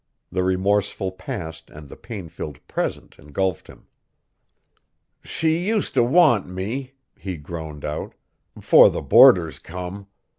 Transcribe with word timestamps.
The 0.31 0.41
remorseful 0.43 1.11
past 1.11 1.69
and 1.69 1.87
the 1.87 1.95
pain 1.95 2.27
filled 2.27 2.67
present 2.67 3.17
engulfed 3.19 3.67
him. 3.67 3.85
"She 5.23 5.59
use' 5.59 5.91
t' 5.91 5.99
want 5.99 6.47
me," 6.47 6.93
he 7.19 7.37
groaned 7.37 7.85
out, 7.85 8.15
"'fore 8.59 8.89
the 8.89 9.03
boarders 9.03 9.59
come! 9.59 10.07